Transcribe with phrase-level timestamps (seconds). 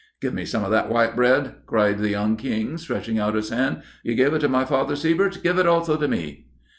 [0.19, 3.83] 'Give me some of that white bread,' cried the young King, stretching out his hand.
[4.01, 6.47] 'You gave it to my father Siebert; give it also to me.